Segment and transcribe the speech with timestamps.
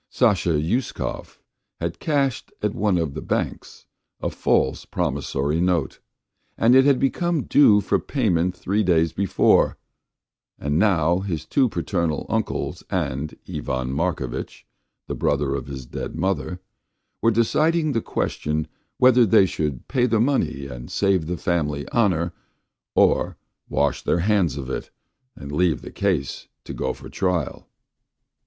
[0.09, 1.37] Sasha Uskov
[1.79, 3.85] had cashed at one of the banks
[4.19, 5.99] a false promissory note,
[6.57, 9.77] and it had become due for payment three days before,
[10.57, 14.65] and now his two paternal uncles and Ivan Markovitch,
[15.07, 16.59] the brother of his dead mother,
[17.21, 22.33] were deciding the question whether they should pay the money and save the family honour,
[22.95, 23.37] or
[23.69, 24.89] wash their hands of it
[25.35, 27.67] and leave the case to go for trial.